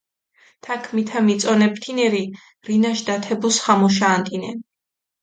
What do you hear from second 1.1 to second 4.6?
მიწონებჷ თინერი, რინაშ დათებუს ხამუშა ანტინენ.